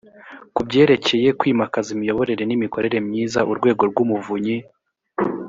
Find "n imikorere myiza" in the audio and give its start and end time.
2.45-3.39